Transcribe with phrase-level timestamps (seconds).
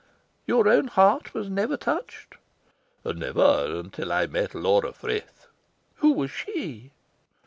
[0.47, 2.33] "Your own heart was never touched?"
[3.05, 5.45] "Never, until I met Laura Frith."
[5.97, 6.89] "Who was she?"